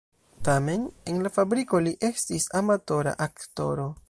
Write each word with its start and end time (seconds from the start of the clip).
Tamen 0.47 0.87
en 1.13 1.21
la 1.27 1.31
fabriko 1.35 1.83
li 1.89 1.95
estis 2.13 2.51
amatora 2.63 3.19
aktoro. 3.31 3.93